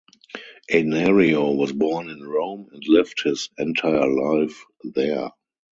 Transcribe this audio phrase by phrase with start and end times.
[0.71, 5.29] Anerio was born in Rome and lived his entire life there.